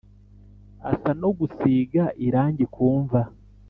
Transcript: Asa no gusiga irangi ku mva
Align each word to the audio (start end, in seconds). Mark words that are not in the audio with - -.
Asa 0.91 1.11
no 1.21 1.29
gusiga 1.37 2.03
irangi 2.25 2.65
ku 2.73 2.85
mva 3.01 3.21